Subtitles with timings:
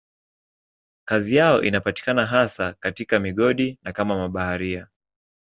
[1.05, 4.87] Kazi yao inapatikana hasa katika migodi na kama mabaharia.